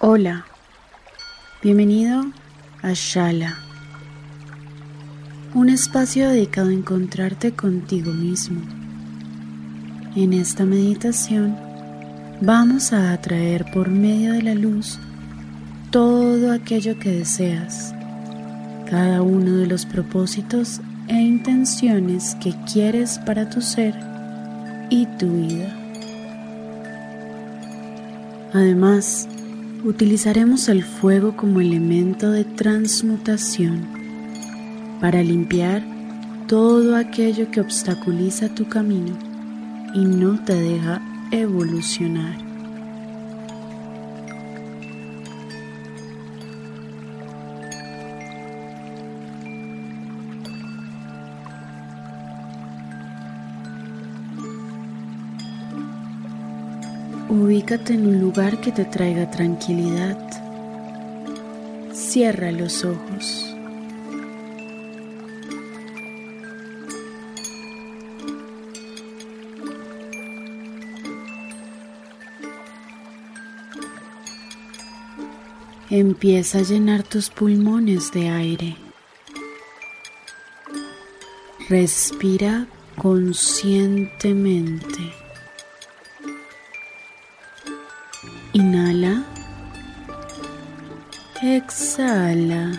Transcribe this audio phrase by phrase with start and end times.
[0.00, 0.46] Hola,
[1.60, 2.22] bienvenido
[2.82, 3.58] a Shala,
[5.54, 8.60] un espacio dedicado a encontrarte contigo mismo.
[10.14, 11.56] En esta meditación
[12.40, 15.00] vamos a atraer por medio de la luz
[15.90, 17.92] todo aquello que deseas,
[18.88, 23.96] cada uno de los propósitos e intenciones que quieres para tu ser
[24.90, 25.74] y tu vida.
[28.54, 29.26] Además,
[29.84, 33.86] utilizaremos el fuego como elemento de transmutación
[35.00, 35.82] para limpiar
[36.46, 39.16] todo aquello que obstaculiza tu camino
[39.94, 42.47] y no te deja evolucionar.
[57.30, 60.16] Ubícate en un lugar que te traiga tranquilidad.
[61.92, 63.54] Cierra los ojos.
[75.90, 78.74] Empieza a llenar tus pulmones de aire.
[81.68, 82.66] Respira
[82.96, 85.27] conscientemente.
[91.56, 92.72] Exhala.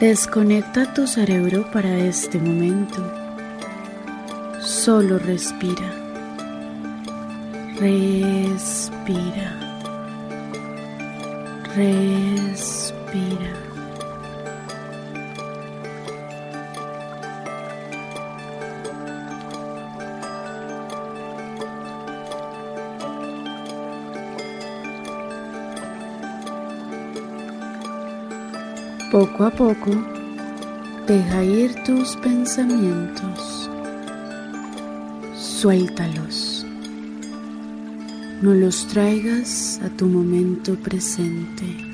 [0.00, 3.00] Desconecta tu cerebro para este momento.
[4.60, 5.88] Solo respira.
[7.78, 9.48] Respira.
[11.76, 13.75] Respira.
[29.16, 29.92] Poco a poco,
[31.06, 33.70] deja ir tus pensamientos.
[35.34, 36.66] Suéltalos.
[38.42, 41.85] No los traigas a tu momento presente.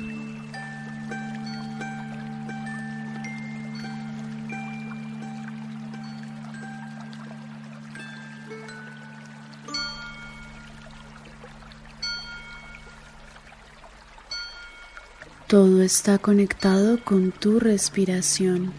[15.53, 18.73] Todo está conectado con tu respiración.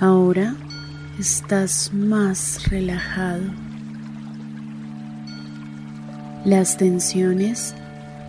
[0.00, 0.56] Ahora
[1.16, 3.44] estás más relajado.
[6.44, 7.72] Las tensiones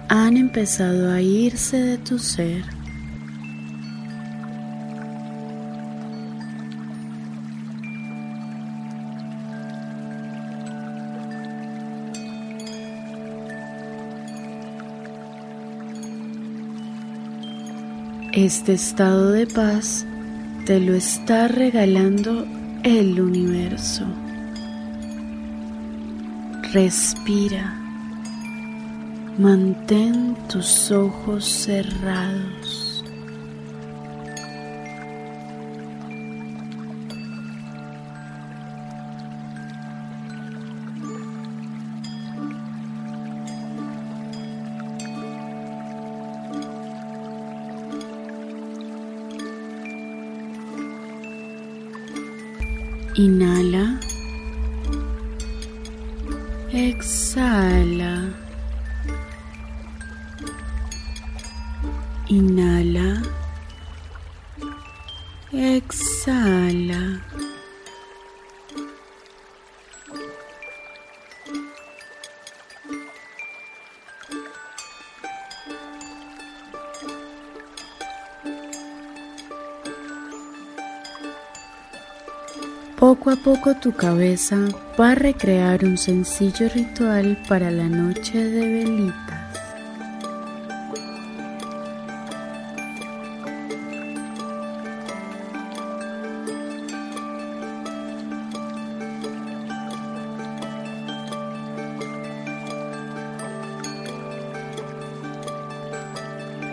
[0.07, 2.76] han empezado a irse de tu ser.
[18.37, 20.05] Este estado de paz
[20.67, 22.45] te lo está regalando
[22.83, 24.05] el universo.
[26.71, 27.73] Respira.
[29.39, 32.86] Mantén tus ojos cerrados.
[53.17, 53.97] Inhala.
[56.71, 58.46] Exhala.
[82.99, 84.57] Poco a poco tu cabeza
[84.99, 89.13] va a recrear un sencillo ritual para la noche de velitas.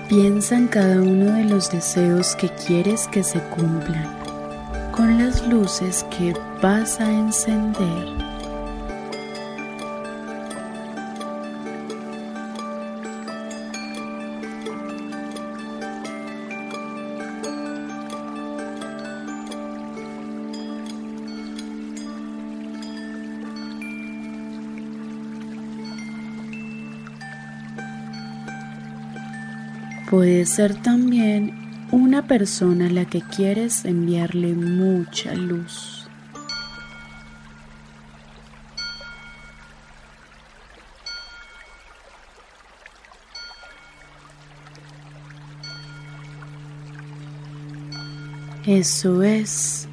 [0.09, 4.24] Piensa en cada uno de los deseos que quieres que se cumplan
[4.95, 6.33] con las luces que
[6.63, 8.07] vas a encender.
[30.09, 31.64] Puede ser también
[31.95, 36.09] una persona a la que quieres enviarle mucha luz.
[48.67, 49.87] Eso es.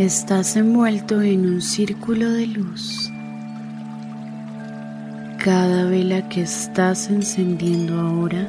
[0.00, 3.12] Estás envuelto en un círculo de luz.
[5.44, 8.48] Cada vela que estás encendiendo ahora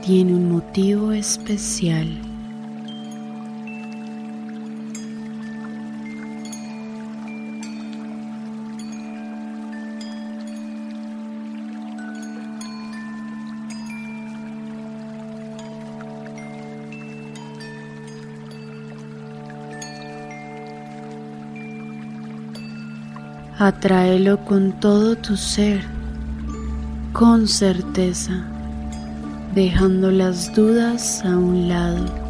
[0.00, 2.27] tiene un motivo especial.
[23.60, 25.80] Atráelo con todo tu ser,
[27.12, 28.44] con certeza,
[29.52, 32.27] dejando las dudas a un lado.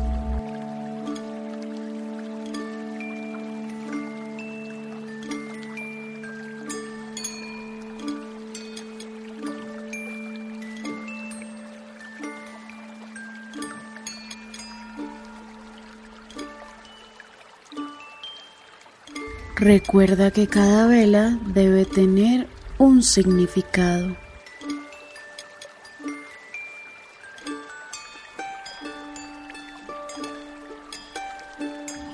[19.58, 22.46] Recuerda que cada vela debe tener
[22.78, 24.16] un significado.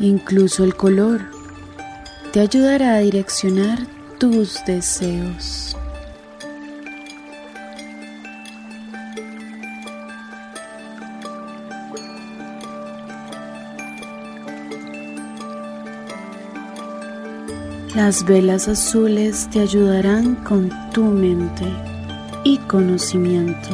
[0.00, 1.20] Incluso el color
[2.32, 3.78] te ayudará a direccionar
[4.18, 5.76] tus deseos.
[17.94, 21.64] Las velas azules te ayudarán con tu mente
[22.42, 23.68] y conocimiento.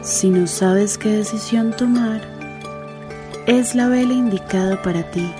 [0.00, 2.22] Si no sabes qué decisión tomar,
[3.46, 5.30] es la vela indicada para ti.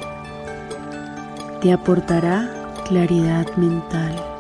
[1.63, 2.51] Te aportará
[2.87, 4.32] claridad mental.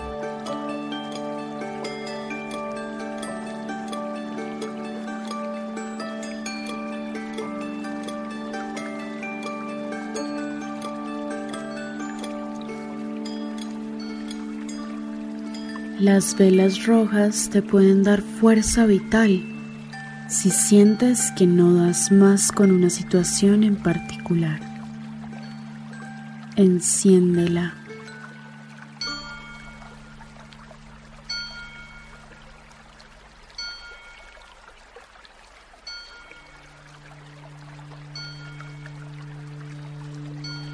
[16.02, 19.40] Las velas rojas te pueden dar fuerza vital
[20.28, 24.58] si sientes que no das más con una situación en particular.
[26.56, 27.74] Enciéndela.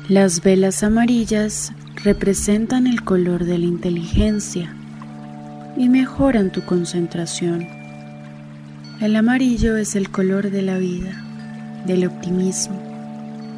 [0.09, 4.78] Las velas amarillas representan el color de la inteligencia
[5.79, 7.67] y mejoran tu concentración.
[9.01, 11.23] El amarillo es el color de la vida,
[11.87, 12.77] del optimismo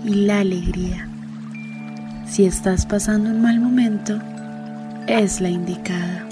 [0.04, 1.08] y la alegría.
[2.26, 4.20] Si estás pasando un mal momento,
[5.06, 6.26] es la indicada.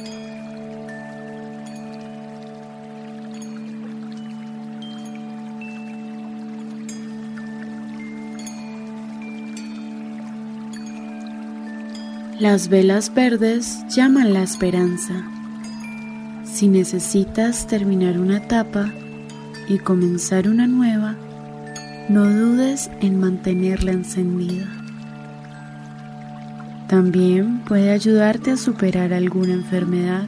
[12.38, 15.24] Las velas verdes llaman la esperanza
[16.58, 18.92] si necesitas terminar una etapa
[19.68, 21.14] y comenzar una nueva,
[22.08, 24.66] no dudes en mantenerla encendida.
[26.88, 30.26] También puede ayudarte a superar alguna enfermedad.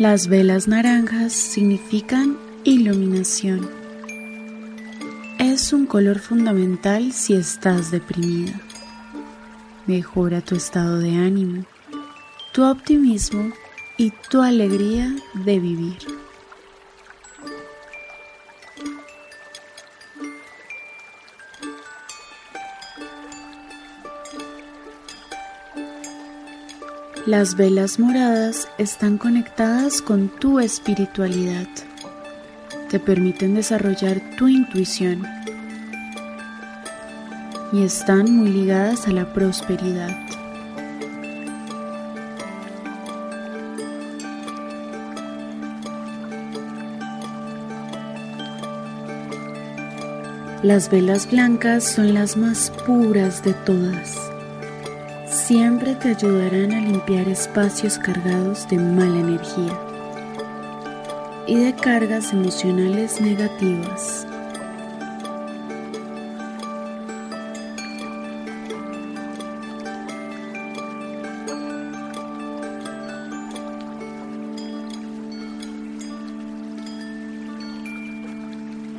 [0.00, 3.79] Las velas naranjas significan iluminación
[5.60, 8.58] es un color fundamental si estás deprimida.
[9.86, 11.66] Mejora tu estado de ánimo,
[12.54, 13.52] tu optimismo
[13.98, 15.98] y tu alegría de vivir.
[27.26, 31.68] Las velas moradas están conectadas con tu espiritualidad.
[32.88, 35.39] Te permiten desarrollar tu intuición
[37.72, 40.10] y están muy ligadas a la prosperidad.
[50.62, 54.30] Las velas blancas son las más puras de todas
[55.50, 59.76] siempre te ayudarán a limpiar espacios cargados de mala energía
[61.48, 64.29] y de cargas emocionales negativas.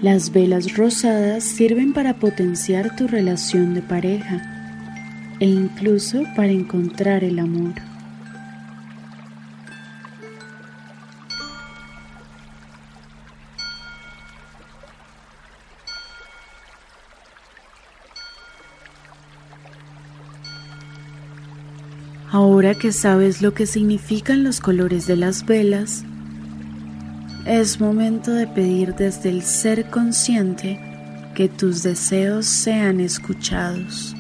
[0.02, 4.42] Las velas rosadas sirven para potenciar tu relación de pareja
[5.40, 7.76] e incluso para encontrar el amor.
[22.32, 26.06] Ahora que sabes lo que significan los colores de las velas,
[27.46, 30.80] es momento de pedir desde el ser consciente
[31.34, 34.16] que tus deseos sean escuchados.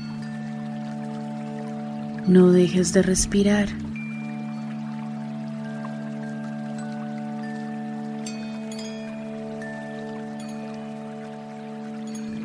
[2.27, 3.67] No dejes de respirar.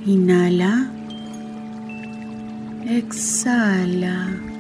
[0.07, 0.91] Inhala.
[2.87, 4.56] Exhala.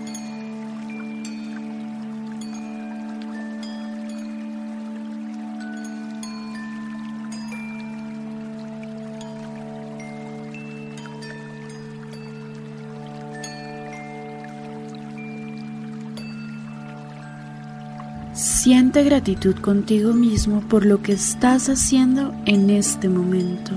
[19.02, 23.72] Gratitud contigo mismo por lo que estás haciendo en este momento.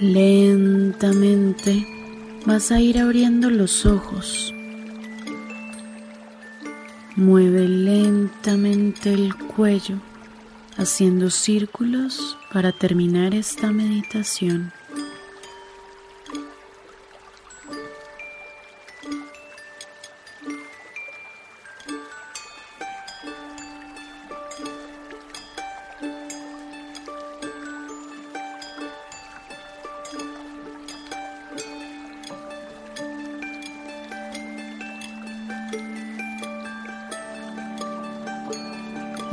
[0.00, 1.86] Lentamente
[2.44, 4.52] vas a ir abriendo los ojos.
[7.14, 9.96] Mueve lentamente el cuello,
[10.76, 14.72] haciendo círculos para terminar esta meditación.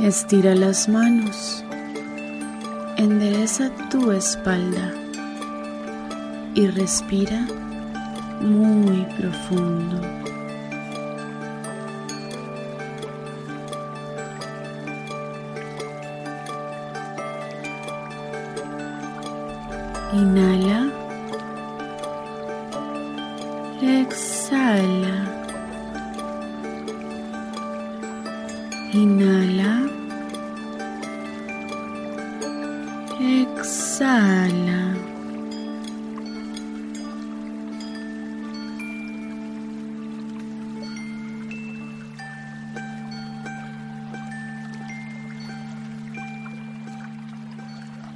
[0.04, 1.64] Estira las manos,
[2.98, 4.92] endereza tu espalda
[6.54, 7.46] y respira
[8.42, 10.02] muy profundo.
[20.12, 21.03] Inhala.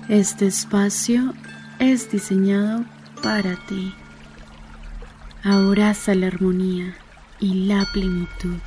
[0.08, 1.34] Este espacio
[1.78, 2.82] es diseñado
[3.22, 3.94] para ti.
[5.44, 6.96] Abraza la armonía
[7.40, 8.58] y la plenitud.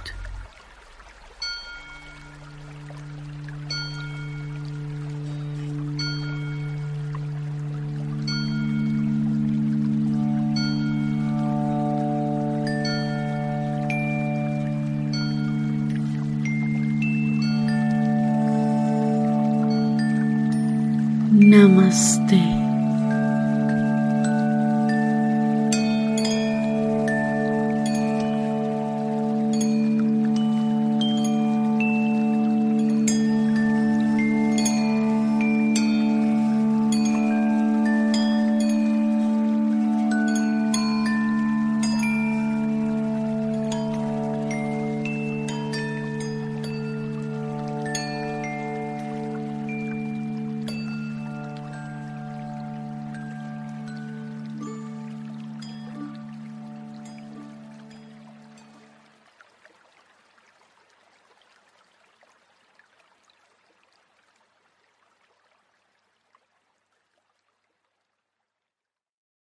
[21.52, 22.61] Namaste.